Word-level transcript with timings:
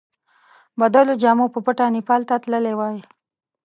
بدلو 0.79 1.13
جامو 1.21 1.45
په 1.53 1.59
پټه 1.65 1.85
نیپال 1.95 2.21
ته 2.29 2.35
تللی 2.43 2.73
وای. 2.79 2.97